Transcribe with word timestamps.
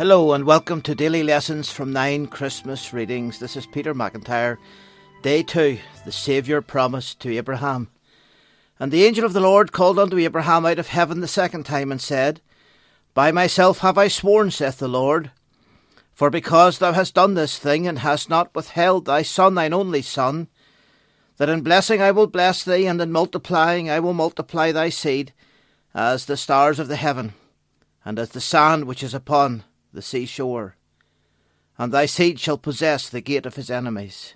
Hello 0.00 0.32
and 0.32 0.46
welcome 0.46 0.80
to 0.80 0.94
Daily 0.94 1.22
Lessons 1.22 1.70
from 1.70 1.92
Nine 1.92 2.26
Christmas 2.26 2.94
Readings. 2.94 3.38
This 3.38 3.54
is 3.54 3.66
Peter 3.66 3.94
McIntyre. 3.94 4.56
Day 5.20 5.42
2 5.42 5.78
The 6.06 6.10
Saviour 6.10 6.62
promised 6.62 7.20
to 7.20 7.36
Abraham. 7.36 7.90
And 8.78 8.90
the 8.90 9.04
angel 9.04 9.26
of 9.26 9.34
the 9.34 9.42
Lord 9.42 9.72
called 9.72 9.98
unto 9.98 10.16
Abraham 10.16 10.64
out 10.64 10.78
of 10.78 10.86
heaven 10.88 11.20
the 11.20 11.28
second 11.28 11.64
time 11.64 11.92
and 11.92 12.00
said, 12.00 12.40
By 13.12 13.30
myself 13.30 13.80
have 13.80 13.98
I 13.98 14.08
sworn, 14.08 14.50
saith 14.50 14.78
the 14.78 14.88
Lord, 14.88 15.32
for 16.14 16.30
because 16.30 16.78
thou 16.78 16.94
hast 16.94 17.16
done 17.16 17.34
this 17.34 17.58
thing 17.58 17.86
and 17.86 17.98
hast 17.98 18.30
not 18.30 18.54
withheld 18.54 19.04
thy 19.04 19.20
son, 19.20 19.54
thine 19.54 19.74
only 19.74 20.00
son, 20.00 20.48
that 21.36 21.50
in 21.50 21.60
blessing 21.60 22.00
I 22.00 22.10
will 22.10 22.26
bless 22.26 22.64
thee, 22.64 22.86
and 22.86 23.02
in 23.02 23.12
multiplying 23.12 23.90
I 23.90 24.00
will 24.00 24.14
multiply 24.14 24.72
thy 24.72 24.88
seed, 24.88 25.34
as 25.92 26.24
the 26.24 26.38
stars 26.38 26.78
of 26.78 26.88
the 26.88 26.96
heaven, 26.96 27.34
and 28.02 28.18
as 28.18 28.30
the 28.30 28.40
sand 28.40 28.86
which 28.86 29.02
is 29.02 29.12
upon 29.12 29.62
the 29.92 30.02
seashore. 30.02 30.76
And 31.78 31.92
thy 31.92 32.06
seed 32.06 32.38
shall 32.38 32.58
possess 32.58 33.08
the 33.08 33.20
gate 33.20 33.46
of 33.46 33.56
his 33.56 33.70
enemies. 33.70 34.34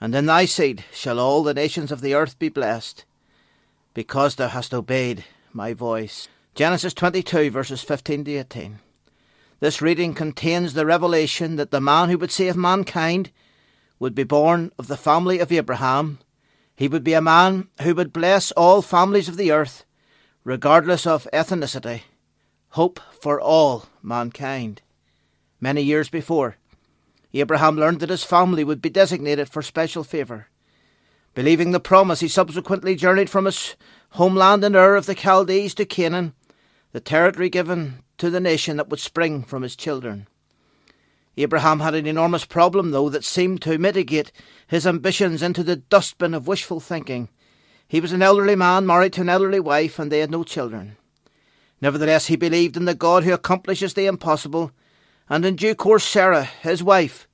And 0.00 0.14
in 0.14 0.26
thy 0.26 0.44
seed 0.44 0.84
shall 0.92 1.18
all 1.18 1.42
the 1.42 1.54
nations 1.54 1.90
of 1.90 2.00
the 2.00 2.14
earth 2.14 2.38
be 2.38 2.48
blessed, 2.48 3.04
because 3.94 4.34
thou 4.34 4.48
hast 4.48 4.74
obeyed 4.74 5.24
my 5.52 5.72
voice. 5.72 6.28
Genesis 6.54 6.94
22, 6.94 7.50
verses 7.50 7.82
15 7.82 8.24
to 8.24 8.34
18. 8.36 8.78
This 9.58 9.80
reading 9.80 10.12
contains 10.12 10.74
the 10.74 10.84
revelation 10.84 11.56
that 11.56 11.70
the 11.70 11.80
man 11.80 12.10
who 12.10 12.18
would 12.18 12.30
save 12.30 12.56
mankind 12.56 13.30
would 13.98 14.14
be 14.14 14.24
born 14.24 14.70
of 14.78 14.86
the 14.86 14.98
family 14.98 15.38
of 15.38 15.50
Abraham. 15.50 16.18
He 16.74 16.88
would 16.88 17.02
be 17.02 17.14
a 17.14 17.22
man 17.22 17.68
who 17.80 17.94
would 17.94 18.12
bless 18.12 18.52
all 18.52 18.82
families 18.82 19.28
of 19.28 19.38
the 19.38 19.50
earth, 19.50 19.86
regardless 20.44 21.06
of 21.06 21.26
ethnicity. 21.32 22.02
Hope 22.70 23.00
for 23.20 23.40
all 23.40 23.86
mankind. 24.02 24.82
Many 25.60 25.82
years 25.82 26.08
before, 26.08 26.56
Abraham 27.32 27.76
learned 27.76 28.00
that 28.00 28.10
his 28.10 28.24
family 28.24 28.64
would 28.64 28.82
be 28.82 28.90
designated 28.90 29.48
for 29.48 29.62
special 29.62 30.04
favour. 30.04 30.48
Believing 31.34 31.72
the 31.72 31.80
promise, 31.80 32.20
he 32.20 32.28
subsequently 32.28 32.94
journeyed 32.94 33.30
from 33.30 33.44
his 33.44 33.76
homeland 34.10 34.64
in 34.64 34.74
Ur 34.74 34.96
of 34.96 35.06
the 35.06 35.14
Chaldees 35.14 35.74
to 35.74 35.84
Canaan, 35.84 36.34
the 36.92 37.00
territory 37.00 37.50
given 37.50 38.02
to 38.18 38.30
the 38.30 38.40
nation 38.40 38.78
that 38.78 38.88
would 38.88 39.00
spring 39.00 39.42
from 39.42 39.62
his 39.62 39.76
children. 39.76 40.26
Abraham 41.36 41.80
had 41.80 41.94
an 41.94 42.06
enormous 42.06 42.46
problem, 42.46 42.90
though, 42.90 43.10
that 43.10 43.24
seemed 43.24 43.60
to 43.62 43.76
mitigate 43.76 44.32
his 44.66 44.86
ambitions 44.86 45.42
into 45.42 45.62
the 45.62 45.76
dustbin 45.76 46.32
of 46.32 46.48
wishful 46.48 46.80
thinking. 46.80 47.28
He 47.86 48.00
was 48.00 48.12
an 48.12 48.22
elderly 48.22 48.56
man 48.56 48.86
married 48.86 49.12
to 49.14 49.20
an 49.20 49.28
elderly 49.28 49.60
wife, 49.60 49.98
and 49.98 50.10
they 50.10 50.20
had 50.20 50.30
no 50.30 50.44
children. 50.44 50.96
Nevertheless, 51.80 52.26
he 52.26 52.36
believed 52.36 52.76
in 52.76 52.86
the 52.86 52.94
God 52.94 53.24
who 53.24 53.32
accomplishes 53.32 53.94
the 53.94 54.06
impossible, 54.06 54.72
and 55.28 55.44
in 55.44 55.56
due 55.56 55.74
course 55.74 56.04
Sarah, 56.04 56.44
his 56.44 56.82
wife, 56.82 57.28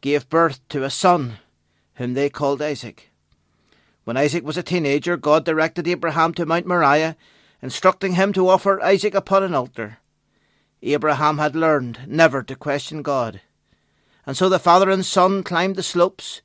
gave 0.00 0.28
birth 0.28 0.60
to 0.68 0.84
a 0.84 0.90
son, 0.90 1.38
whom 1.94 2.14
they 2.14 2.30
called 2.30 2.62
Isaac. 2.62 3.10
When 4.04 4.16
Isaac 4.16 4.44
was 4.44 4.56
a 4.56 4.62
teenager, 4.62 5.16
God 5.16 5.44
directed 5.44 5.88
Abraham 5.88 6.32
to 6.34 6.46
Mount 6.46 6.66
Moriah, 6.66 7.16
instructing 7.60 8.14
him 8.14 8.32
to 8.32 8.48
offer 8.48 8.80
Isaac 8.80 9.14
upon 9.14 9.42
an 9.42 9.54
altar. 9.54 9.98
Abraham 10.82 11.38
had 11.38 11.56
learned 11.56 12.00
never 12.06 12.42
to 12.44 12.54
question 12.54 13.02
God. 13.02 13.40
And 14.24 14.36
so 14.36 14.48
the 14.48 14.60
father 14.60 14.88
and 14.90 15.04
son 15.04 15.42
climbed 15.42 15.76
the 15.76 15.82
slopes, 15.82 16.40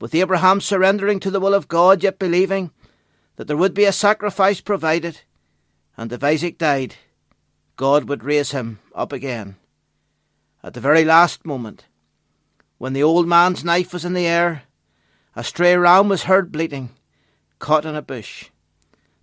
with 0.00 0.14
Abraham 0.14 0.60
surrendering 0.60 1.20
to 1.20 1.30
the 1.30 1.40
will 1.40 1.54
of 1.54 1.68
God, 1.68 2.02
yet 2.02 2.18
believing 2.18 2.72
that 3.36 3.46
there 3.46 3.56
would 3.56 3.74
be 3.74 3.84
a 3.84 3.92
sacrifice 3.92 4.60
provided, 4.60 5.20
and 5.96 6.12
if 6.12 6.22
Isaac 6.22 6.58
died, 6.58 6.96
God 7.76 8.08
would 8.08 8.24
raise 8.24 8.52
him 8.52 8.78
up 8.94 9.12
again. 9.12 9.56
At 10.62 10.74
the 10.74 10.80
very 10.80 11.04
last 11.04 11.46
moment, 11.46 11.86
when 12.78 12.92
the 12.92 13.02
old 13.02 13.26
man's 13.26 13.64
knife 13.64 13.92
was 13.92 14.04
in 14.04 14.14
the 14.14 14.26
air, 14.26 14.62
a 15.36 15.44
stray 15.44 15.76
ram 15.76 16.08
was 16.08 16.24
heard 16.24 16.52
bleating, 16.52 16.90
caught 17.58 17.84
in 17.84 17.94
a 17.94 18.02
bush. 18.02 18.50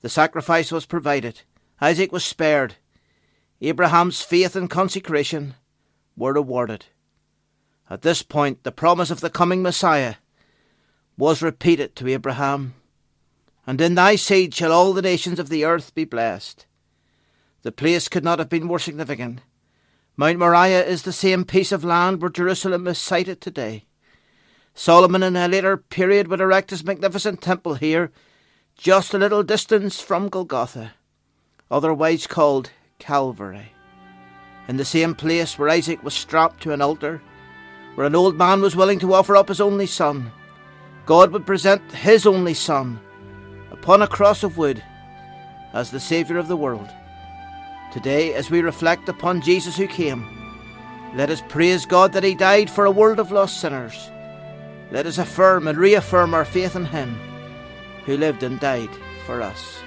The 0.02 0.10
sacrifice 0.10 0.72
was 0.72 0.86
provided. 0.86 1.42
Isaac 1.82 2.12
was 2.12 2.24
spared. 2.24 2.76
Abraham's 3.62 4.22
faith 4.22 4.56
and 4.56 4.70
consecration 4.70 5.56
were 6.16 6.34
rewarded. 6.34 6.86
At 7.90 8.02
this 8.02 8.22
point, 8.22 8.64
the 8.64 8.72
promise 8.72 9.12
of 9.12 9.22
the 9.22 9.30
coming 9.30 9.62
Messiah 9.62 10.16
was 11.18 11.42
repeated 11.42 11.96
to 11.96 12.08
Abraham. 12.08 12.76
And 13.68 13.82
in 13.82 13.96
thy 13.96 14.16
seed 14.16 14.56
shall 14.56 14.72
all 14.72 14.94
the 14.94 15.02
nations 15.02 15.40
of 15.40 15.50
the 15.50 15.66
earth 15.66 15.94
be 15.94 16.06
blessed. 16.06 16.66
The 17.64 17.72
place 17.74 18.08
could 18.08 18.24
not 18.24 18.40
have 18.40 18.48
been 18.48 18.64
more 18.64 18.80
significant. 18.80 19.42
Mount 20.16 20.40
Moriah 20.40 20.86
is 20.86 21.04
the 21.04 21.12
same 21.12 21.44
piece 21.44 21.74
of 21.74 21.84
land 21.84 22.22
where 22.22 22.32
Jerusalem 22.32 22.88
is 22.88 22.98
sited 22.98 23.42
today. 23.42 23.84
Solomon 24.74 25.22
in 25.22 25.36
a 25.36 25.50
later 25.50 25.76
period 25.76 26.30
would 26.30 26.40
erect 26.40 26.70
his 26.70 26.86
magnificent 26.86 27.42
temple 27.42 27.74
here, 27.74 28.10
just 28.78 29.14
a 29.14 29.18
little 29.18 29.44
distance 29.44 30.00
from 30.00 30.30
Golgotha, 30.30 30.94
otherwise 31.70 32.26
called 32.26 32.72
Calvary. 33.00 33.74
In 34.70 34.78
the 34.78 34.86
same 34.86 35.14
place 35.14 35.60
where 35.60 35.70
Isaac 35.70 36.02
was 36.04 36.14
strapped 36.14 36.64
to 36.64 36.72
an 36.72 36.82
altar, 36.82 37.22
where 37.96 38.08
an 38.08 38.16
old 38.16 38.38
man 38.38 38.62
was 38.62 38.78
willing 38.78 39.00
to 39.00 39.14
offer 39.14 39.36
up 39.36 39.50
his 39.50 39.60
only 39.60 39.88
son, 39.88 40.32
God 41.06 41.32
would 41.32 41.46
present 41.46 41.92
his 41.92 42.26
only 42.26 42.54
son 42.54 43.00
upon 43.88 44.02
a 44.02 44.08
cross 44.08 44.44
of 44.44 44.58
wood 44.58 44.84
as 45.72 45.92
the 45.92 46.00
Saviour 46.02 46.38
of 46.38 46.50
the 46.50 46.58
world. 46.58 46.90
Today, 47.94 48.34
as 48.34 48.50
we 48.52 48.60
reflect 48.60 49.08
upon 49.08 49.40
Jesus 49.40 49.78
who 49.78 49.88
came, 49.88 50.28
let 51.16 51.30
us 51.30 51.42
praise 51.48 51.86
God 51.86 52.12
that 52.12 52.26
He 52.26 52.36
died 52.36 52.70
for 52.70 52.84
a 52.84 52.92
world 52.92 53.18
of 53.18 53.32
lost 53.32 53.62
sinners. 53.62 54.12
Let 54.92 55.06
us 55.06 55.20
affirm 55.20 55.70
and 55.70 55.78
reaffirm 55.78 56.34
our 56.34 56.44
faith 56.44 56.76
in 56.76 56.84
Him 56.84 57.18
who 58.06 58.18
lived 58.18 58.44
and 58.44 58.60
died 58.60 58.90
for 59.26 59.42
us. 59.42 59.80